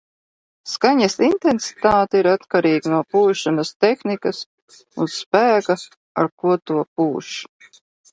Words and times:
Skaņas 0.69 1.15
intensitāte 1.25 2.21
ir 2.21 2.29
atkarīga 2.31 2.93
no 2.93 3.01
pūšanas 3.15 3.71
tehnikas 3.85 4.39
un 5.05 5.11
spēka, 5.17 5.77
ar 6.23 6.31
ko 6.45 6.57
to 6.71 6.81
pūš. 7.01 7.31